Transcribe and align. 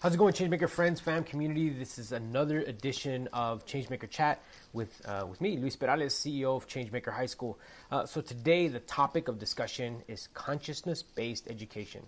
How's 0.00 0.14
it 0.14 0.16
going, 0.16 0.32
Changemaker 0.32 0.66
friends, 0.66 0.98
fam, 0.98 1.24
community? 1.24 1.68
This 1.68 1.98
is 1.98 2.12
another 2.12 2.60
edition 2.60 3.28
of 3.34 3.66
Changemaker 3.66 4.08
Chat 4.08 4.40
with 4.72 5.02
uh, 5.04 5.26
with 5.28 5.42
me, 5.42 5.58
Luis 5.58 5.76
Perales, 5.76 6.14
CEO 6.14 6.56
of 6.56 6.66
Changemaker 6.66 7.12
High 7.12 7.26
School. 7.26 7.58
Uh, 7.92 8.06
so 8.06 8.22
today, 8.22 8.68
the 8.68 8.80
topic 8.80 9.28
of 9.28 9.38
discussion 9.38 10.02
is 10.08 10.30
consciousness-based 10.32 11.50
education. 11.50 12.00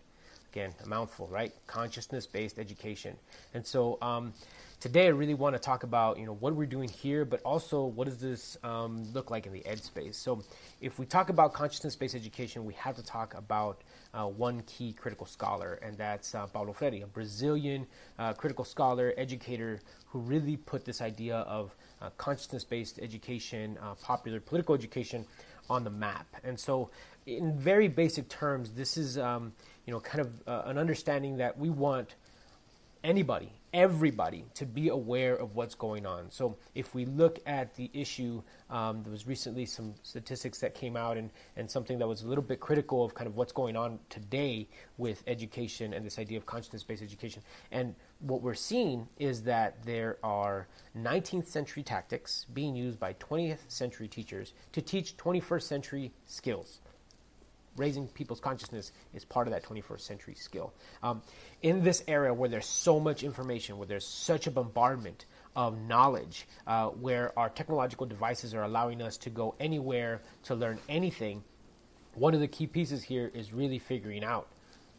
Again, 0.53 0.75
a 0.85 0.87
mouthful, 0.87 1.29
right? 1.29 1.51
Consciousness-based 1.67 2.59
education. 2.59 3.17
And 3.55 3.67
so 3.67 3.97
um, 4.03 4.35
today, 4.81 5.07
I 5.07 5.09
really 5.09 5.33
want 5.33 5.57
to 5.57 5.59
talk 5.59 5.83
about 5.83 6.19
you 6.19 6.27
know 6.27 6.35
what 6.35 6.55
we're 6.55 6.67
doing 6.67 6.91
here, 6.91 7.25
but 7.25 7.41
also 7.41 7.87
what 7.87 8.05
does 8.05 8.19
this 8.19 8.59
um, 8.63 9.03
look 9.15 9.31
like 9.31 9.47
in 9.47 9.55
the 9.55 9.65
ed 9.65 9.83
space. 9.83 10.19
So 10.19 10.43
if 10.83 10.99
we 10.99 11.07
talk 11.07 11.31
about 11.31 11.55
consciousness-based 11.55 12.15
education, 12.15 12.67
we 12.67 12.75
have 12.75 12.97
to 12.97 13.03
talk 13.03 13.33
about 13.33 13.81
uh, 14.13 14.27
one 14.27 14.63
key 14.67 14.93
critical 14.93 15.25
scholar, 15.25 15.79
and 15.83 15.97
that's 15.97 16.35
uh, 16.35 16.47
Paulo 16.49 16.75
Freire, 16.75 17.05
a 17.05 17.07
Brazilian 17.07 17.87
uh, 18.19 18.35
critical 18.35 18.67
scholar, 18.67 19.15
educator, 19.17 19.81
who 20.05 20.19
really 20.19 20.59
put 20.59 20.85
this 20.85 21.01
idea 21.01 21.37
of 21.37 21.75
uh, 22.03 22.11
consciousness-based 22.19 22.99
education, 23.01 23.79
uh, 23.83 23.95
popular 23.95 24.39
political 24.39 24.75
education, 24.75 25.25
on 25.71 25.85
the 25.85 25.91
map. 25.91 26.27
And 26.45 26.59
so, 26.59 26.91
in 27.27 27.57
very 27.57 27.89
basic 27.89 28.29
terms, 28.29 28.73
this 28.73 28.97
is 28.97 29.19
um, 29.19 29.53
you 29.87 29.93
know 29.93 30.01
kind 30.01 30.21
of 30.21 30.43
uh, 30.47 30.63
an 30.67 30.79
understanding 30.79 31.37
that 31.39 31.59
we 31.59 31.71
want 31.71 32.15
anybody, 33.05 33.53
everybody, 33.73 34.45
to 34.55 34.67
be 34.67 34.89
aware 34.89 35.35
of 35.35 35.55
what's 35.55 35.75
going 35.75 36.05
on. 36.05 36.31
So 36.31 36.57
if 36.75 36.95
we 36.95 37.07
look 37.07 37.39
at 37.47 37.75
the 37.75 37.91
issue, 37.95 38.43
um, 38.69 39.03
there 39.03 39.11
was 39.11 39.27
recently 39.27 39.65
some 39.65 39.95
statistics 40.03 40.59
that 40.59 40.75
came 40.75 40.97
out 40.97 41.17
and, 41.17 41.31
and 41.57 41.71
something 41.71 41.99
that 41.99 42.07
was 42.07 42.23
a 42.23 42.29
little 42.29 42.45
bit 42.45 42.61
critical 42.61 43.05
of 43.05 43.15
kind 43.15 43.27
of 43.27 43.37
what's 43.37 43.53
going 43.53 43.77
on 43.77 43.99
today 44.11 44.69
with 44.99 45.23
education 45.27 45.95
and 45.95 46.05
this 46.05 46.19
idea 46.19 46.37
of 46.37 46.45
consciousness-based 46.45 47.03
education. 47.03 47.43
And 47.71 47.95
what 48.21 48.43
we're 48.43 48.55
seeing 48.55 49.09
is 49.19 49.43
that 49.45 49.83
there 49.85 50.19
are 50.23 50.69
19th 50.97 51.47
century 51.47 51.83
tactics 51.83 52.47
being 52.53 52.77
used 52.77 53.01
by 53.01 53.15
20th 53.15 53.61
century 53.69 54.09
teachers 54.09 54.53
to 54.73 54.83
teach 54.83 55.17
21st 55.17 55.63
century 55.63 56.13
skills 56.27 56.81
raising 57.77 58.07
people's 58.09 58.41
consciousness 58.41 58.93
is 59.15 59.25
part 59.25 59.47
of 59.47 59.53
that 59.53 59.65
21st 59.65 60.01
century 60.01 60.35
skill. 60.35 60.73
Um, 61.03 61.23
in 61.63 61.83
this 61.83 62.03
era 62.07 62.35
where 62.35 62.49
there's 62.49 62.67
so 62.67 63.01
much 63.01 63.23
information, 63.23 63.79
where 63.79 63.87
there's 63.87 64.07
such 64.07 64.47
a 64.47 64.51
bombardment 64.51 65.27
of 65.55 65.81
knowledge, 65.81 66.47
uh, 66.67 66.89
where 66.89 67.37
our 67.39 67.49
technological 67.49 68.07
devices 68.07 68.55
are 68.55 68.63
allowing 68.63 69.03
us 69.03 69.17
to 69.19 69.31
go 69.31 69.55
anywhere 69.61 70.23
to 70.45 70.55
learn 70.55 70.79
anything, 70.89 71.43
one 72.15 72.35
of 72.35 72.41
the 72.41 72.49
key 72.49 72.67
pieces 72.67 73.03
here 73.03 73.31
is 73.35 73.53
really 73.53 73.79
figuring 73.79 74.25
out 74.25 74.49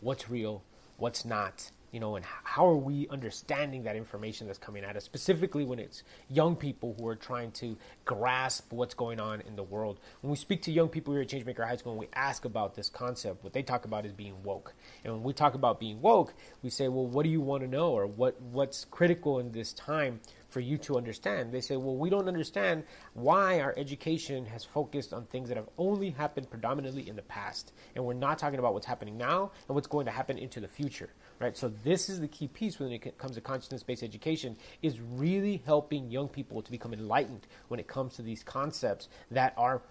what's 0.02 0.30
real, 0.30 0.64
what's 0.98 1.26
not, 1.26 1.70
you 1.94 2.00
know, 2.00 2.16
and 2.16 2.26
how 2.26 2.68
are 2.68 2.76
we 2.76 3.08
understanding 3.10 3.84
that 3.84 3.96
information 3.96 4.48
that's 4.48 4.58
coming 4.58 4.84
at 4.84 4.98
us, 4.98 5.04
specifically 5.04 5.64
when 5.64 5.78
it's 5.78 6.02
young 6.28 6.56
people 6.56 6.96
who 6.98 7.08
are 7.08 7.16
trying 7.16 7.52
to 7.52 7.78
grasp 8.04 8.74
what's 8.74 8.96
going 8.96 9.20
on 9.20 9.42
in 9.42 9.56
the 9.56 9.62
world. 9.62 10.00
When 10.22 10.32
we 10.32 10.36
speak 10.36 10.64
to 10.64 10.72
young 10.72 10.90
people 10.90 11.14
here 11.14 11.22
at 11.22 11.30
Changemaker 11.30 11.66
High 11.66 11.76
School 11.76 11.92
and 11.92 12.00
we 12.00 12.08
ask 12.14 12.46
about 12.46 12.74
this 12.74 12.90
concept, 12.90 13.44
what 13.44 13.54
they 13.54 13.62
talk 13.62 13.86
about 13.86 14.08
is 14.08 14.12
being 14.12 14.42
woke. 14.42 14.74
And 15.04 15.14
when 15.14 15.22
we 15.22 15.34
talk 15.34 15.54
about 15.54 15.80
being 15.80 16.02
woke, 16.02 16.34
we 16.64 16.72
say, 16.72 16.88
well, 16.88 17.06
what 17.06 17.24
do 17.24 17.30
you 17.30 17.42
want 17.42 17.62
to 17.62 17.70
know 17.70 17.92
or 17.92 18.08
what, 18.08 18.42
what's 18.42 18.86
critical 18.86 19.38
in 19.38 19.52
this 19.52 19.72
time 19.72 20.20
for 20.54 20.59
you 20.59 20.78
to 20.78 20.98
understand. 20.98 21.52
They 21.52 21.62
say, 21.62 21.76
well, 21.76 21.98
we 21.98 22.12
don't 22.12 22.28
understand 22.28 22.84
why 23.14 23.59
our 23.59 23.73
education 23.76 24.46
has 24.46 24.64
focused 24.64 25.12
on 25.12 25.26
things 25.26 25.50
that 25.50 25.58
have 25.58 25.68
only 25.80 26.12
happened 26.12 26.50
predominantly 26.50 27.09
in 27.09 27.16
the 27.16 27.23
past. 27.23 27.73
And 27.96 28.06
we're 28.06 28.14
not 28.14 28.38
talking 28.38 28.59
about 28.59 28.76
what's 28.76 28.86
happening 28.86 29.18
now 29.18 29.52
and 29.68 29.76
what's 29.76 29.88
going 29.88 30.06
to 30.06 30.12
happen 30.12 30.38
into 30.38 30.59
the 30.59 30.68
future, 30.68 31.09
right? 31.40 31.58
So 31.58 31.74
this 31.84 32.08
is 32.08 32.22
the 32.22 32.28
key 32.28 32.48
piece 32.48 32.80
when 32.80 32.92
it 32.92 33.18
comes 33.18 33.34
to 33.36 33.42
consciousness-based 33.42 34.04
education 34.04 34.56
is 34.84 35.02
really 35.02 35.64
helping 35.66 36.12
young 36.12 36.28
people 36.28 36.62
to 36.62 36.72
become 36.72 36.94
enlightened 36.94 37.48
when 37.70 37.80
it 37.80 37.88
comes 37.88 38.14
to 38.18 38.22
these 38.22 38.44
concepts 38.44 39.09
that 39.31 39.56
are 39.58 39.81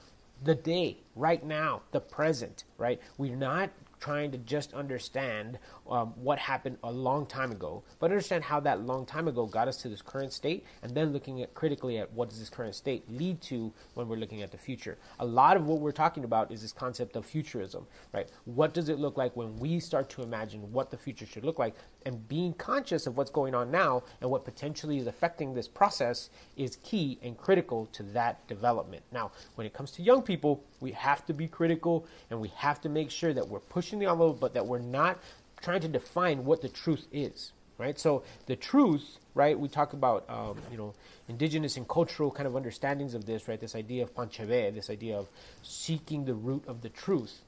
the 0.44 0.54
day, 0.54 0.98
right 1.16 1.44
now, 1.44 1.82
the 1.90 2.00
present, 2.00 2.64
right? 2.78 3.00
We're 3.18 3.36
not 3.36 3.70
trying 4.02 4.32
to 4.32 4.38
just 4.38 4.74
understand 4.74 5.60
um, 5.88 6.12
what 6.16 6.36
happened 6.36 6.76
a 6.82 6.90
long 6.90 7.24
time 7.24 7.52
ago, 7.52 7.84
but 8.00 8.10
understand 8.10 8.42
how 8.42 8.58
that 8.58 8.84
long 8.84 9.06
time 9.06 9.28
ago 9.28 9.46
got 9.46 9.68
us 9.68 9.76
to 9.76 9.88
this 9.88 10.02
current 10.02 10.32
state, 10.32 10.66
and 10.82 10.92
then 10.92 11.12
looking 11.12 11.40
at 11.40 11.54
critically 11.54 11.98
at 11.98 12.12
what 12.12 12.28
does 12.28 12.40
this 12.40 12.50
current 12.50 12.74
state 12.74 13.08
lead 13.08 13.40
to 13.40 13.72
when 13.94 14.08
we're 14.08 14.16
looking 14.16 14.42
at 14.42 14.50
the 14.50 14.58
future. 14.58 14.98
A 15.20 15.24
lot 15.24 15.56
of 15.56 15.68
what 15.68 15.78
we're 15.78 15.92
talking 15.92 16.24
about 16.24 16.50
is 16.50 16.62
this 16.62 16.72
concept 16.72 17.14
of 17.14 17.24
futurism, 17.24 17.86
right? 18.12 18.28
What 18.44 18.74
does 18.74 18.88
it 18.88 18.98
look 18.98 19.16
like 19.16 19.36
when 19.36 19.56
we 19.58 19.78
start 19.78 20.10
to 20.10 20.22
imagine 20.22 20.72
what 20.72 20.90
the 20.90 20.96
future 20.96 21.24
should 21.24 21.44
look 21.44 21.60
like, 21.60 21.76
and 22.04 22.26
being 22.26 22.54
conscious 22.54 23.06
of 23.06 23.16
what's 23.16 23.30
going 23.30 23.54
on 23.54 23.70
now 23.70 24.02
and 24.20 24.28
what 24.28 24.44
potentially 24.44 24.98
is 24.98 25.06
affecting 25.06 25.54
this 25.54 25.68
process 25.68 26.30
is 26.56 26.76
key 26.82 27.20
and 27.22 27.38
critical 27.38 27.86
to 27.92 28.02
that 28.02 28.44
development. 28.48 29.04
Now, 29.12 29.30
when 29.54 29.64
it 29.64 29.72
comes 29.72 29.92
to 29.92 30.02
young 30.02 30.22
people, 30.22 30.64
we 30.80 30.90
have 30.90 31.24
to 31.26 31.32
be 31.32 31.46
critical 31.46 32.04
and 32.30 32.40
we 32.40 32.48
have 32.56 32.80
to 32.80 32.88
make 32.88 33.10
sure 33.10 33.32
that 33.32 33.46
we're 33.46 33.60
pushing 33.60 33.91
the 33.98 34.06
envelope, 34.06 34.40
but 34.40 34.54
that 34.54 34.66
we're 34.66 34.78
not 34.78 35.18
trying 35.60 35.80
to 35.80 35.88
define 35.88 36.44
what 36.44 36.60
the 36.60 36.68
truth 36.68 37.06
is, 37.12 37.52
right? 37.78 37.98
So 37.98 38.24
the 38.46 38.56
truth, 38.56 39.18
right? 39.34 39.58
We 39.58 39.68
talk 39.68 39.92
about, 39.92 40.24
um, 40.28 40.56
you 40.70 40.76
know, 40.76 40.94
indigenous 41.28 41.76
and 41.76 41.88
cultural 41.88 42.30
kind 42.30 42.46
of 42.46 42.56
understandings 42.56 43.14
of 43.14 43.24
this, 43.26 43.48
right? 43.48 43.60
This 43.60 43.74
idea 43.74 44.02
of 44.02 44.14
Panche 44.14 44.38
Be, 44.38 44.70
this 44.70 44.90
idea 44.90 45.18
of 45.18 45.28
seeking 45.62 46.24
the 46.24 46.34
root 46.34 46.64
of 46.66 46.82
the 46.82 46.88
truth, 46.88 47.40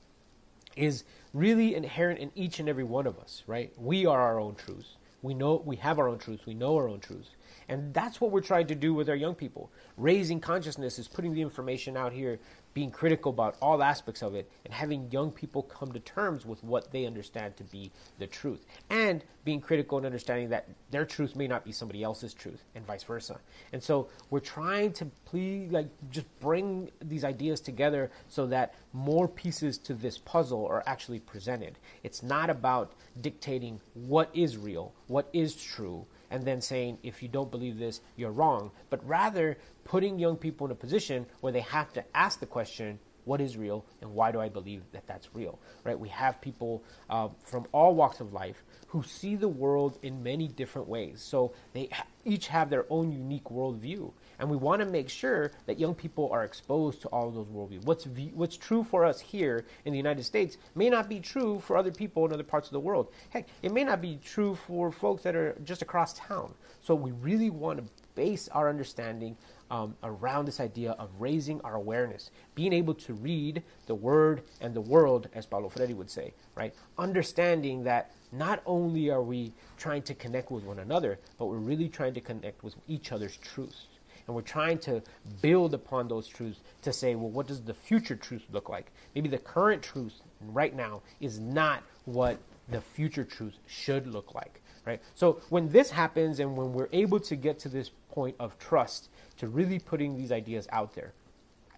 is 0.76 1.04
really 1.32 1.74
inherent 1.74 2.18
in 2.18 2.30
each 2.34 2.58
and 2.58 2.68
every 2.68 2.84
one 2.84 3.06
of 3.06 3.18
us, 3.18 3.42
right? 3.46 3.72
We 3.76 4.06
are 4.06 4.20
our 4.20 4.40
own 4.40 4.54
truths. 4.54 4.96
We 5.22 5.34
know 5.34 5.62
we 5.64 5.76
have 5.76 5.98
our 5.98 6.08
own 6.08 6.18
truths. 6.18 6.46
We 6.46 6.54
know 6.54 6.76
our 6.76 6.88
own 6.88 7.00
truths. 7.00 7.30
And 7.68 7.94
that's 7.94 8.20
what 8.20 8.30
we're 8.30 8.40
trying 8.40 8.66
to 8.68 8.74
do 8.74 8.94
with 8.94 9.08
our 9.08 9.16
young 9.16 9.34
people. 9.34 9.70
Raising 9.96 10.40
consciousness 10.40 10.98
is 10.98 11.08
putting 11.08 11.34
the 11.34 11.42
information 11.42 11.96
out 11.96 12.12
here 12.12 12.38
being 12.74 12.90
critical 12.90 13.30
about 13.30 13.56
all 13.62 13.82
aspects 13.84 14.20
of 14.20 14.34
it, 14.34 14.50
and 14.64 14.74
having 14.74 15.08
young 15.12 15.30
people 15.30 15.62
come 15.62 15.92
to 15.92 16.00
terms 16.00 16.44
with 16.44 16.62
what 16.64 16.90
they 16.90 17.06
understand 17.06 17.56
to 17.56 17.62
be 17.62 17.92
the 18.18 18.26
truth, 18.26 18.66
and 18.90 19.22
being 19.44 19.60
critical 19.60 19.96
and 19.96 20.04
understanding 20.04 20.48
that 20.48 20.68
their 20.90 21.04
truth 21.04 21.36
may 21.36 21.46
not 21.46 21.64
be 21.64 21.70
somebody 21.70 22.02
else's 22.02 22.34
truth, 22.34 22.64
and 22.74 22.84
vice 22.84 23.04
versa. 23.04 23.38
And 23.72 23.80
so 23.80 24.08
we're 24.28 24.40
trying 24.40 24.92
to 24.94 25.06
please, 25.24 25.70
like, 25.70 25.86
just 26.10 26.26
bring 26.40 26.90
these 27.00 27.24
ideas 27.24 27.60
together 27.60 28.10
so 28.28 28.46
that 28.48 28.74
more 28.92 29.28
pieces 29.28 29.78
to 29.78 29.94
this 29.94 30.18
puzzle 30.18 30.66
are 30.66 30.82
actually 30.84 31.20
presented. 31.20 31.78
It's 32.02 32.24
not 32.24 32.50
about 32.50 32.92
dictating 33.20 33.80
what 33.94 34.30
is 34.34 34.56
real, 34.56 34.92
what 35.06 35.28
is 35.32 35.54
true, 35.54 36.06
and 36.34 36.44
then 36.44 36.60
saying, 36.60 36.98
if 37.04 37.22
you 37.22 37.28
don't 37.28 37.48
believe 37.48 37.78
this, 37.78 38.00
you're 38.16 38.32
wrong, 38.32 38.72
but 38.90 39.06
rather 39.06 39.56
putting 39.84 40.18
young 40.18 40.36
people 40.36 40.66
in 40.66 40.72
a 40.72 40.74
position 40.74 41.26
where 41.40 41.52
they 41.52 41.60
have 41.60 41.92
to 41.92 42.04
ask 42.12 42.40
the 42.40 42.46
question, 42.46 42.98
what 43.24 43.40
is 43.40 43.56
real 43.56 43.86
and 44.00 44.12
why 44.12 44.32
do 44.32 44.40
I 44.40 44.48
believe 44.48 44.82
that 44.90 45.06
that's 45.06 45.28
real? 45.32 45.60
Right? 45.84 45.96
We 45.96 46.08
have 46.08 46.40
people 46.40 46.82
uh, 47.08 47.28
from 47.44 47.66
all 47.70 47.94
walks 47.94 48.18
of 48.18 48.32
life 48.32 48.64
who 48.88 49.04
see 49.04 49.36
the 49.36 49.48
world 49.48 49.96
in 50.02 50.24
many 50.24 50.48
different 50.48 50.88
ways. 50.88 51.22
So 51.22 51.54
they 51.72 51.88
each 52.24 52.48
have 52.48 52.70
their 52.70 52.86
own 52.90 53.12
unique 53.12 53.44
worldview, 53.44 54.12
and 54.38 54.50
we 54.50 54.56
want 54.56 54.80
to 54.80 54.86
make 54.86 55.08
sure 55.08 55.52
that 55.66 55.78
young 55.78 55.94
people 55.94 56.28
are 56.32 56.44
exposed 56.44 57.02
to 57.02 57.08
all 57.08 57.28
of 57.28 57.34
those 57.34 57.48
worldviews. 57.48 57.84
What's 57.84 58.04
v- 58.04 58.32
what's 58.34 58.56
true 58.56 58.84
for 58.84 59.04
us 59.04 59.20
here 59.20 59.64
in 59.84 59.92
the 59.92 59.98
United 59.98 60.24
States 60.24 60.56
may 60.74 60.90
not 60.90 61.08
be 61.08 61.20
true 61.20 61.60
for 61.60 61.76
other 61.76 61.92
people 61.92 62.24
in 62.26 62.32
other 62.32 62.42
parts 62.42 62.68
of 62.68 62.72
the 62.72 62.80
world. 62.80 63.12
Heck, 63.30 63.48
it 63.62 63.72
may 63.72 63.84
not 63.84 64.00
be 64.00 64.18
true 64.24 64.54
for 64.54 64.90
folks 64.90 65.22
that 65.22 65.34
are 65.36 65.56
just 65.64 65.82
across 65.82 66.14
town. 66.14 66.54
So 66.80 66.94
we 66.94 67.12
really 67.12 67.50
want 67.50 67.78
to 67.78 67.84
base 68.14 68.48
our 68.48 68.68
understanding 68.68 69.36
um, 69.70 69.96
around 70.02 70.44
this 70.44 70.60
idea 70.60 70.92
of 70.92 71.10
raising 71.18 71.60
our 71.62 71.74
awareness, 71.74 72.30
being 72.54 72.72
able 72.72 72.94
to 72.94 73.14
read 73.14 73.62
the 73.86 73.94
word 73.94 74.42
and 74.60 74.74
the 74.74 74.80
world, 74.80 75.28
as 75.34 75.46
Paulo 75.46 75.68
Freire 75.68 75.96
would 75.96 76.10
say, 76.10 76.34
right? 76.54 76.74
Understanding 76.98 77.84
that 77.84 78.12
not 78.38 78.62
only 78.66 79.10
are 79.10 79.22
we 79.22 79.52
trying 79.76 80.02
to 80.02 80.14
connect 80.14 80.50
with 80.50 80.64
one 80.64 80.78
another, 80.78 81.18
but 81.38 81.46
we're 81.46 81.56
really 81.56 81.88
trying 81.88 82.14
to 82.14 82.20
connect 82.20 82.62
with 82.62 82.74
each 82.88 83.12
other's 83.12 83.36
truths. 83.36 83.86
And 84.26 84.34
we're 84.34 84.42
trying 84.42 84.78
to 84.78 85.02
build 85.42 85.74
upon 85.74 86.08
those 86.08 86.26
truths 86.26 86.60
to 86.82 86.92
say, 86.92 87.14
well, 87.14 87.30
what 87.30 87.46
does 87.46 87.62
the 87.62 87.74
future 87.74 88.16
truth 88.16 88.42
look 88.50 88.68
like? 88.68 88.90
Maybe 89.14 89.28
the 89.28 89.38
current 89.38 89.82
truth 89.82 90.14
right 90.40 90.74
now 90.74 91.02
is 91.20 91.38
not 91.38 91.82
what 92.06 92.38
the 92.68 92.80
future 92.80 93.24
truth 93.24 93.54
should 93.66 94.06
look 94.06 94.34
like 94.34 94.62
right? 94.84 95.00
So 95.14 95.40
when 95.48 95.70
this 95.70 95.90
happens 95.90 96.40
and 96.40 96.56
when 96.56 96.72
we're 96.72 96.88
able 96.92 97.20
to 97.20 97.36
get 97.36 97.58
to 97.60 97.68
this 97.68 97.90
point 98.10 98.36
of 98.38 98.58
trust 98.58 99.08
to 99.38 99.48
really 99.48 99.78
putting 99.78 100.16
these 100.16 100.32
ideas 100.32 100.68
out 100.72 100.94
there, 100.94 101.12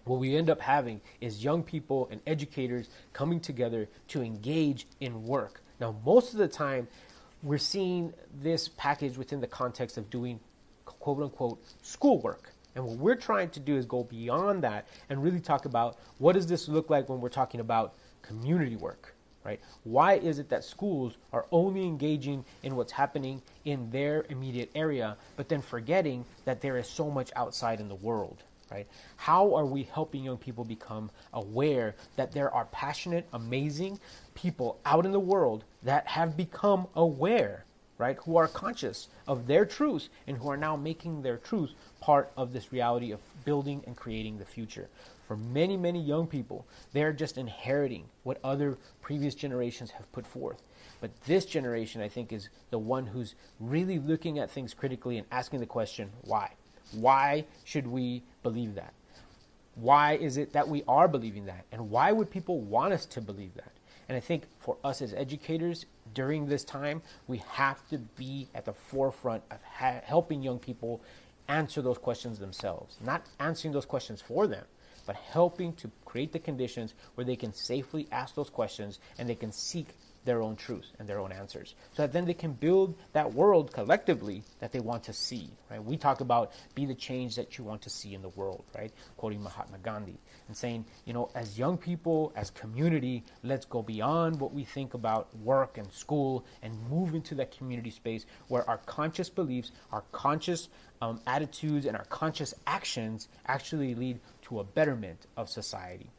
what 0.05 0.19
we 0.19 0.35
end 0.35 0.49
up 0.49 0.61
having 0.61 1.01
is 1.19 1.43
young 1.43 1.63
people 1.63 2.07
and 2.11 2.21
educators 2.25 2.89
coming 3.13 3.39
together 3.39 3.89
to 4.09 4.21
engage 4.21 4.87
in 4.99 5.25
work. 5.25 5.61
Now, 5.79 5.95
most 6.05 6.33
of 6.33 6.39
the 6.39 6.47
time, 6.47 6.87
we're 7.43 7.57
seeing 7.57 8.13
this 8.41 8.67
package 8.67 9.17
within 9.17 9.41
the 9.41 9.47
context 9.47 9.97
of 9.97 10.09
doing 10.09 10.39
quote 10.85 11.21
unquote 11.21 11.63
schoolwork. 11.81 12.53
And 12.75 12.85
what 12.85 12.97
we're 12.97 13.15
trying 13.15 13.49
to 13.51 13.59
do 13.59 13.75
is 13.75 13.85
go 13.85 14.03
beyond 14.03 14.63
that 14.63 14.87
and 15.09 15.23
really 15.23 15.39
talk 15.39 15.65
about 15.65 15.97
what 16.19 16.33
does 16.33 16.47
this 16.47 16.67
look 16.67 16.89
like 16.89 17.09
when 17.09 17.21
we're 17.21 17.29
talking 17.29 17.59
about 17.59 17.95
community 18.21 18.75
work, 18.75 19.15
right? 19.43 19.59
Why 19.83 20.13
is 20.13 20.37
it 20.37 20.49
that 20.49 20.63
schools 20.63 21.17
are 21.33 21.47
only 21.51 21.83
engaging 21.83 22.45
in 22.61 22.75
what's 22.75 22.91
happening 22.91 23.41
in 23.65 23.89
their 23.89 24.25
immediate 24.29 24.69
area, 24.75 25.17
but 25.37 25.49
then 25.49 25.61
forgetting 25.61 26.25
that 26.45 26.61
there 26.61 26.77
is 26.77 26.87
so 26.87 27.09
much 27.09 27.31
outside 27.35 27.79
in 27.79 27.87
the 27.87 27.95
world, 27.95 28.43
right? 28.71 28.87
How 29.15 29.53
are 29.55 29.65
we 29.65 29.83
helping 29.83 30.23
young 30.23 30.37
people 30.37 30.63
become 30.63 31.11
aware 31.33 31.95
that 32.15 32.31
there 32.31 32.53
are 32.53 32.65
passionate, 32.65 33.27
amazing 33.33 33.99
people 34.35 34.79
out 34.85 35.05
in 35.05 35.11
the 35.11 35.19
world 35.19 35.63
that 35.83 36.07
have 36.07 36.37
become 36.37 36.87
aware, 36.95 37.65
right? 37.97 38.17
Who 38.25 38.37
are 38.37 38.47
conscious 38.47 39.07
of 39.27 39.47
their 39.47 39.65
truths 39.65 40.09
and 40.27 40.37
who 40.37 40.49
are 40.49 40.57
now 40.57 40.75
making 40.75 41.21
their 41.21 41.37
truths 41.37 41.73
part 41.99 42.31
of 42.37 42.53
this 42.53 42.71
reality 42.71 43.11
of 43.11 43.19
building 43.45 43.83
and 43.87 43.95
creating 43.95 44.37
the 44.37 44.45
future. 44.45 44.89
For 45.27 45.35
many, 45.35 45.75
many 45.75 46.01
young 46.01 46.25
people, 46.25 46.65
they're 46.93 47.11
just 47.11 47.37
inheriting 47.37 48.05
what 48.23 48.39
other 48.43 48.77
previous 49.01 49.35
generations 49.35 49.91
have 49.91 50.09
put 50.13 50.25
forth. 50.25 50.61
But 51.01 51.11
this 51.25 51.45
generation, 51.45 52.01
I 52.01 52.07
think, 52.07 52.31
is 52.31 52.49
the 52.69 52.79
one 52.79 53.05
who's 53.05 53.35
really 53.59 53.99
looking 53.99 54.39
at 54.39 54.49
things 54.49 54.73
critically 54.73 55.17
and 55.17 55.27
asking 55.31 55.59
the 55.59 55.65
question, 55.65 56.11
why? 56.23 56.51
Why 56.91 57.45
should 57.63 57.87
we 57.87 58.23
believe 58.43 58.75
that? 58.75 58.93
Why 59.75 60.13
is 60.13 60.37
it 60.37 60.53
that 60.53 60.67
we 60.67 60.83
are 60.87 61.07
believing 61.07 61.45
that? 61.45 61.65
And 61.71 61.89
why 61.89 62.11
would 62.11 62.31
people 62.31 62.59
want 62.61 62.93
us 62.93 63.05
to 63.07 63.21
believe 63.21 63.53
that? 63.55 63.71
And 64.09 64.15
I 64.15 64.19
think 64.19 64.43
for 64.59 64.77
us 64.83 65.01
as 65.01 65.13
educators 65.13 65.85
during 66.13 66.47
this 66.47 66.63
time, 66.63 67.01
we 67.27 67.41
have 67.51 67.87
to 67.89 67.97
be 67.97 68.47
at 68.55 68.65
the 68.65 68.73
forefront 68.73 69.43
of 69.51 69.57
ha- 69.63 70.01
helping 70.03 70.41
young 70.41 70.59
people 70.59 71.01
answer 71.47 71.81
those 71.81 71.97
questions 71.97 72.39
themselves, 72.39 72.97
not 73.03 73.23
answering 73.39 73.73
those 73.73 73.85
questions 73.85 74.21
for 74.21 74.47
them, 74.47 74.65
but 75.05 75.15
helping 75.15 75.73
to 75.73 75.91
create 76.05 76.31
the 76.31 76.39
conditions 76.39 76.93
where 77.15 77.25
they 77.25 77.35
can 77.35 77.53
safely 77.53 78.07
ask 78.11 78.35
those 78.35 78.49
questions 78.49 78.99
and 79.17 79.29
they 79.29 79.35
can 79.35 79.51
seek 79.51 79.87
their 80.27 80.41
own 80.43 80.57
truth 80.57 80.91
and 80.99 81.07
their 81.07 81.19
own 81.19 81.31
answers. 81.31 81.73
So 81.93 82.03
that 82.03 82.11
then 82.11 82.25
they 82.25 82.33
can 82.33 82.51
build 82.51 82.95
that 83.13 83.33
world 83.33 83.71
collectively 83.71 84.43
that 84.59 84.73
they 84.73 84.81
want 84.81 85.03
to 85.05 85.13
see 85.13 85.49
right? 85.71 85.83
We 85.83 85.95
talk 85.95 86.19
about 86.19 86.51
be 86.75 86.85
the 86.85 86.93
change 86.93 87.37
that 87.37 87.57
you 87.57 87.63
want 87.63 87.81
to 87.83 87.89
see 87.89 88.13
in 88.13 88.21
the 88.21 88.29
world 88.29 88.65
right? 88.75 88.91
Quoting 89.15 89.41
mahatma 89.41 89.77
gandhi 89.77 90.19
and 90.49 90.55
saying 90.55 90.85
you 91.05 91.13
know 91.13 91.29
as 91.33 91.57
young 91.57 91.77
people 91.77 92.33
as 92.35 92.51
community 92.51 93.23
let's 93.41 93.65
go 93.65 93.81
beyond 93.81 94.37
what 94.39 94.53
we 94.53 94.65
think 94.65 94.93
about 94.93 95.33
work 95.37 95.77
and 95.77 95.91
school 95.93 96.45
and 96.61 96.73
move 96.89 97.15
into 97.15 97.33
that 97.35 97.57
community 97.57 97.89
space 97.89 98.25
where 98.49 98.69
our 98.69 98.79
conscious 98.79 99.29
beliefs 99.29 99.71
our 99.93 100.03
conscious 100.11 100.67
um, 101.01 101.21
attitudes 101.25 101.85
and 101.85 101.95
our 101.95 102.05
conscious 102.05 102.53
actions 102.65 103.29
actually 103.45 103.95
lead 103.95 104.19
to 104.41 104.59
a 104.59 104.63
betterment 104.63 105.27
of 105.37 105.49
society 105.49 106.09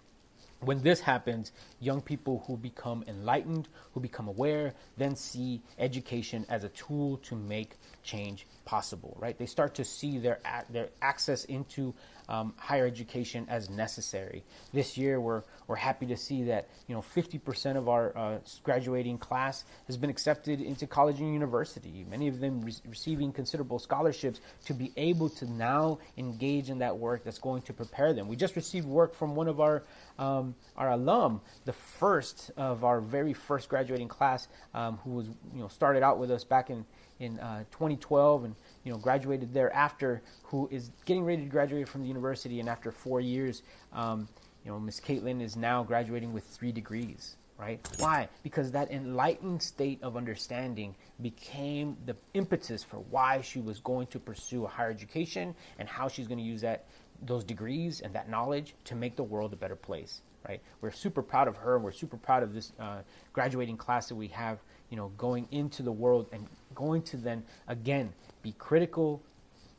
when 0.60 0.82
this 0.82 1.00
happens, 1.00 1.52
young 1.80 2.00
people 2.00 2.44
who 2.46 2.56
become 2.56 3.04
enlightened, 3.06 3.68
who 3.94 4.00
become 4.00 4.28
aware, 4.28 4.74
then 4.96 5.14
see 5.14 5.62
education 5.78 6.44
as 6.48 6.64
a 6.64 6.68
tool 6.70 7.18
to 7.18 7.36
make 7.36 7.76
change 8.02 8.46
possible, 8.64 9.16
right? 9.20 9.38
They 9.38 9.46
start 9.46 9.74
to 9.76 9.84
see 9.84 10.18
their, 10.18 10.40
their 10.70 10.88
access 11.00 11.44
into 11.44 11.94
um, 12.28 12.52
higher 12.58 12.86
education 12.86 13.46
as 13.48 13.70
necessary. 13.70 14.44
This 14.72 14.98
year, 14.98 15.20
we're, 15.20 15.42
we're 15.66 15.76
happy 15.76 16.06
to 16.06 16.16
see 16.16 16.44
that 16.44 16.68
you 16.86 16.94
know 16.94 17.02
50% 17.02 17.76
of 17.76 17.88
our 17.88 18.16
uh, 18.16 18.38
graduating 18.62 19.18
class 19.18 19.64
has 19.86 19.96
been 19.96 20.10
accepted 20.10 20.60
into 20.60 20.86
college 20.86 21.20
and 21.20 21.32
university. 21.32 22.04
Many 22.10 22.28
of 22.28 22.40
them 22.40 22.60
re- 22.60 22.74
receiving 22.86 23.32
considerable 23.32 23.78
scholarships 23.78 24.40
to 24.66 24.74
be 24.74 24.92
able 24.96 25.30
to 25.30 25.50
now 25.50 25.98
engage 26.18 26.68
in 26.68 26.78
that 26.78 26.98
work 26.98 27.24
that's 27.24 27.38
going 27.38 27.62
to 27.62 27.72
prepare 27.72 28.12
them. 28.12 28.28
We 28.28 28.36
just 28.36 28.56
received 28.56 28.86
work 28.86 29.14
from 29.14 29.34
one 29.34 29.48
of 29.48 29.60
our 29.60 29.84
um, 30.18 30.47
our 30.76 30.90
alum, 30.90 31.40
the 31.64 31.72
first 31.72 32.50
of 32.56 32.84
our 32.84 33.00
very 33.00 33.32
first 33.32 33.68
graduating 33.68 34.08
class, 34.08 34.48
um, 34.74 34.98
who 34.98 35.10
was 35.10 35.26
you 35.54 35.60
know 35.60 35.68
started 35.68 36.02
out 36.02 36.18
with 36.18 36.30
us 36.30 36.44
back 36.44 36.70
in 36.70 36.84
in 37.20 37.38
uh, 37.40 37.64
2012 37.70 38.44
and 38.44 38.54
you 38.84 38.92
know 38.92 38.98
graduated 38.98 39.52
thereafter, 39.52 40.22
who 40.44 40.68
is 40.70 40.90
getting 41.04 41.24
ready 41.24 41.42
to 41.42 41.48
graduate 41.48 41.88
from 41.88 42.02
the 42.02 42.08
university, 42.08 42.60
and 42.60 42.68
after 42.68 42.90
four 42.90 43.20
years, 43.20 43.62
um, 43.92 44.28
you 44.64 44.70
know 44.70 44.78
Miss 44.78 45.00
Caitlin 45.00 45.42
is 45.42 45.56
now 45.56 45.82
graduating 45.82 46.32
with 46.32 46.44
three 46.44 46.72
degrees. 46.72 47.36
Right? 47.58 47.80
Why? 47.98 48.28
Because 48.44 48.70
that 48.70 48.92
enlightened 48.92 49.60
state 49.60 50.00
of 50.04 50.16
understanding 50.16 50.94
became 51.20 51.96
the 52.06 52.14
impetus 52.32 52.84
for 52.84 52.98
why 53.10 53.40
she 53.40 53.58
was 53.58 53.80
going 53.80 54.06
to 54.08 54.20
pursue 54.20 54.64
a 54.64 54.68
higher 54.68 54.90
education 54.90 55.56
and 55.80 55.88
how 55.88 56.06
she's 56.06 56.28
going 56.28 56.38
to 56.38 56.44
use 56.44 56.60
that 56.60 56.86
those 57.22 57.44
degrees 57.44 58.00
and 58.00 58.14
that 58.14 58.28
knowledge 58.28 58.74
to 58.84 58.94
make 58.94 59.16
the 59.16 59.22
world 59.22 59.52
a 59.52 59.56
better 59.56 59.76
place 59.76 60.22
right 60.48 60.60
we're 60.80 60.90
super 60.90 61.22
proud 61.22 61.48
of 61.48 61.56
her 61.56 61.78
we're 61.78 61.90
super 61.90 62.16
proud 62.16 62.42
of 62.42 62.54
this 62.54 62.72
uh, 62.78 62.98
graduating 63.32 63.76
class 63.76 64.08
that 64.08 64.14
we 64.14 64.28
have 64.28 64.58
you 64.88 64.96
know 64.96 65.08
going 65.18 65.46
into 65.50 65.82
the 65.82 65.90
world 65.90 66.26
and 66.32 66.46
going 66.74 67.02
to 67.02 67.16
then 67.16 67.42
again 67.66 68.12
be 68.42 68.52
critical, 68.58 69.22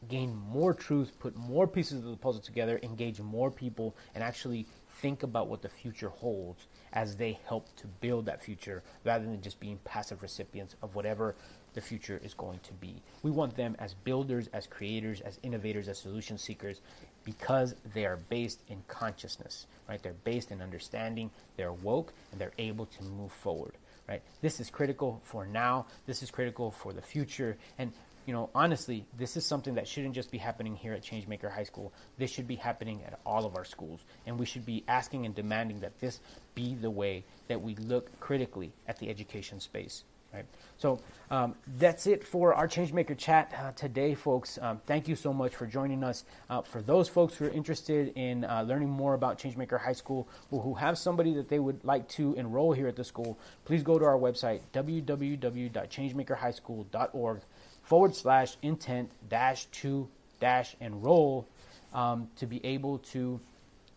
gain 0.07 0.35
more 0.35 0.73
truth, 0.73 1.17
put 1.19 1.35
more 1.35 1.67
pieces 1.67 2.03
of 2.03 2.11
the 2.11 2.17
puzzle 2.17 2.41
together, 2.41 2.79
engage 2.83 3.19
more 3.19 3.49
people, 3.51 3.95
and 4.15 4.23
actually 4.23 4.65
think 5.01 5.23
about 5.23 5.47
what 5.47 5.61
the 5.61 5.69
future 5.69 6.09
holds 6.09 6.67
as 6.93 7.15
they 7.15 7.39
help 7.45 7.73
to 7.77 7.87
build 7.87 8.25
that 8.25 8.43
future 8.43 8.83
rather 9.05 9.25
than 9.25 9.41
just 9.41 9.59
being 9.59 9.79
passive 9.85 10.21
recipients 10.21 10.75
of 10.81 10.93
whatever 10.93 11.35
the 11.73 11.81
future 11.81 12.19
is 12.23 12.33
going 12.33 12.59
to 12.59 12.73
be. 12.73 13.01
We 13.23 13.31
want 13.31 13.55
them 13.55 13.75
as 13.79 13.93
builders, 13.93 14.49
as 14.53 14.67
creators, 14.67 15.21
as 15.21 15.39
innovators, 15.43 15.87
as 15.87 15.99
solution 15.99 16.37
seekers 16.37 16.81
because 17.29 17.75
they 17.93 18.05
are 18.05 18.17
based 18.29 18.59
in 18.69 18.81
consciousness, 18.87 19.67
right? 19.87 20.01
They're 20.01 20.13
based 20.23 20.49
in 20.51 20.61
understanding, 20.61 21.29
they're 21.57 21.73
woke, 21.73 22.11
and 22.31 22.41
they're 22.41 22.53
able 22.57 22.87
to 22.87 23.03
move 23.03 23.31
forward, 23.31 23.73
right? 24.07 24.21
This 24.41 24.59
is 24.59 24.69
critical 24.71 25.21
for 25.23 25.45
now, 25.45 25.85
this 26.07 26.23
is 26.23 26.31
critical 26.31 26.71
for 26.71 26.91
the 26.91 27.01
future, 27.01 27.55
and 27.77 27.91
you 28.25 28.33
know, 28.33 28.49
honestly, 28.53 29.05
this 29.17 29.37
is 29.37 29.45
something 29.45 29.75
that 29.75 29.87
shouldn't 29.87 30.13
just 30.13 30.29
be 30.31 30.37
happening 30.37 30.75
here 30.75 30.93
at 30.93 31.01
Changemaker 31.01 31.51
High 31.51 31.63
School. 31.63 31.91
This 32.19 32.29
should 32.29 32.47
be 32.47 32.57
happening 32.57 33.01
at 33.07 33.19
all 33.25 33.43
of 33.43 33.55
our 33.55 33.65
schools. 33.65 34.01
And 34.27 34.37
we 34.37 34.45
should 34.45 34.67
be 34.67 34.83
asking 34.87 35.25
and 35.25 35.33
demanding 35.33 35.79
that 35.79 35.99
this 35.99 36.19
be 36.53 36.75
the 36.75 36.91
way 36.91 37.23
that 37.47 37.59
we 37.59 37.73
look 37.75 38.19
critically 38.19 38.71
at 38.87 38.99
the 38.99 39.09
education 39.09 39.59
space. 39.59 40.03
Right. 40.33 40.45
So 40.77 40.99
um, 41.31 41.55
that's 41.79 42.05
it 42.05 42.23
for 42.23 42.53
our 42.53 42.67
Changemaker 42.67 43.17
chat 43.17 43.51
uh, 43.57 43.71
today, 43.71 44.13
folks. 44.13 44.59
Um, 44.61 44.79
thank 44.85 45.07
you 45.07 45.15
so 45.15 45.33
much 45.33 45.55
for 45.55 45.65
joining 45.65 46.03
us. 46.03 46.23
Uh, 46.51 46.61
for 46.61 46.83
those 46.83 47.09
folks 47.09 47.35
who 47.35 47.45
are 47.45 47.49
interested 47.49 48.13
in 48.15 48.45
uh, 48.45 48.61
learning 48.61 48.91
more 48.91 49.15
about 49.15 49.39
Changemaker 49.39 49.79
High 49.79 49.93
School 49.93 50.27
or 50.51 50.61
who 50.61 50.75
have 50.75 50.99
somebody 50.99 51.33
that 51.33 51.49
they 51.49 51.57
would 51.57 51.83
like 51.83 52.07
to 52.09 52.35
enroll 52.35 52.73
here 52.73 52.87
at 52.87 52.95
the 52.95 53.03
school, 53.03 53.39
please 53.65 53.81
go 53.81 53.97
to 53.97 54.05
our 54.05 54.19
website, 54.19 54.61
www.changemakerhighschool.org 54.71 57.41
forward 57.81 58.15
slash 58.15 58.55
intent 58.61 59.09
dash 59.29 59.65
to 59.65 60.07
dash 60.39 60.75
enroll 60.79 61.47
um, 61.93 62.29
to 62.35 62.45
be 62.45 62.63
able 62.63 62.99
to 62.99 63.39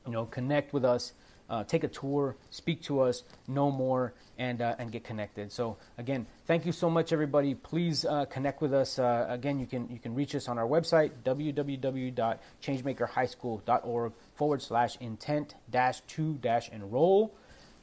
you 0.07 0.13
know 0.13 0.25
connect 0.25 0.73
with 0.73 0.85
us 0.85 1.13
uh, 1.51 1.65
take 1.65 1.85
a 1.85 1.89
tour 1.89 2.37
speak 2.51 2.81
to 2.83 3.01
us 3.01 3.25
know 3.49 3.71
more 3.71 4.15
and 4.39 4.63
uh, 4.63 4.75
and 4.79 4.93
get 4.93 5.05
connected 5.05 5.53
so 5.53 5.77
again 5.99 6.27
thank 6.47 6.65
you 6.67 6.73
so 6.73 6.91
much 6.91 7.13
everybody 7.13 7.55
please 7.55 8.05
uh, 8.05 8.25
connect 8.27 8.61
with 8.61 8.75
us 8.75 8.99
uh, 8.99 9.27
again 9.29 9.59
you 9.59 9.67
can 9.67 9.89
you 9.91 9.99
can 9.99 10.15
reach 10.15 10.35
us 10.35 10.49
on 10.49 10.59
our 10.59 10.67
website 10.67 11.11
www.changemakerhighschool.org 11.25 14.13
forward 14.35 14.63
slash 14.63 14.97
intent 15.01 15.55
dash 15.71 16.01
to 16.03 16.35
dash 16.35 16.69
enroll 16.71 17.35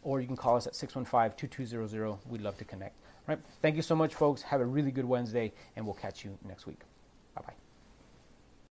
or 0.01 0.21
you 0.21 0.27
can 0.27 0.37
call 0.37 0.55
us 0.55 0.65
at 0.67 0.73
615-2200 0.73 2.17
we'd 2.27 2.41
love 2.41 2.57
to 2.57 2.65
connect 2.65 2.95
right? 3.29 3.39
Thank 3.61 3.75
you 3.75 3.83
so 3.83 3.95
much, 3.95 4.15
folks. 4.15 4.41
Have 4.41 4.59
a 4.59 4.65
really 4.65 4.91
good 4.91 5.05
Wednesday, 5.05 5.53
and 5.75 5.85
we'll 5.85 5.93
catch 5.93 6.25
you 6.25 6.37
next 6.43 6.65
week. 6.65 6.88